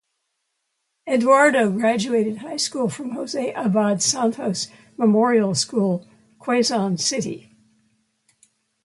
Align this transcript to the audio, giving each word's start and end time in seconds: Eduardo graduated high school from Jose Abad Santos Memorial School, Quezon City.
Eduardo 1.07 1.69
graduated 1.69 2.37
high 2.37 2.57
school 2.57 2.89
from 2.89 3.11
Jose 3.11 3.53
Abad 3.53 4.01
Santos 4.01 4.67
Memorial 4.97 5.53
School, 5.53 6.07
Quezon 6.39 6.97
City. 6.99 7.55